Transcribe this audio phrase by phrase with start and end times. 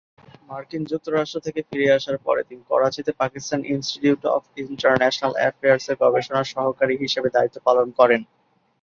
[0.49, 7.29] মার্কিন যুক্তরাষ্ট্র থেকে ফিরে আসার পরে তিনি করাচীতে"পাকিস্তান ইনস্টিটিউট অব ইন্টারন্যাশনাল অ্যাফেয়ার্স"-এর গবেষণা সহকারী হিসেবে
[7.35, 8.21] দায়িত্ব পালন করেন।